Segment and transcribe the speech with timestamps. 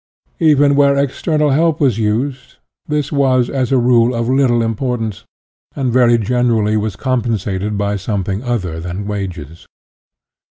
[0.39, 2.57] Even where external help was used,
[2.87, 5.25] this was, as a rule, of little importance,
[5.75, 9.67] and very generally was compensated by some thing other than wages.